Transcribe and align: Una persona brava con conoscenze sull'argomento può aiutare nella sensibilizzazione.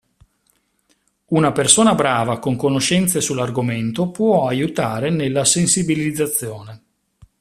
Una 1.27 1.51
persona 1.51 1.93
brava 1.93 2.39
con 2.39 2.55
conoscenze 2.55 3.21
sull'argomento 3.21 4.09
può 4.09 4.47
aiutare 4.47 5.11
nella 5.11 5.45
sensibilizzazione. 5.45 6.83